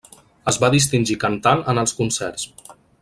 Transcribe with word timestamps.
Es 0.51 0.57
va 0.61 0.69
distingir 0.75 1.17
cantant 1.25 1.61
en 1.75 1.83
els 1.83 1.95
concerts. 2.01 2.49